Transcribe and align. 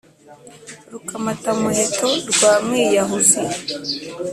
rukamatamuheto 0.91 2.09
rwa 2.31 2.53
mwiyahuzi 2.65 3.41